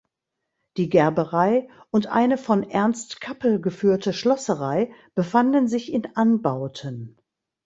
[0.77, 7.19] Die Gerberei und eine von "Ernst Kappel" geführte Schlosserei befanden sich in Anbauten.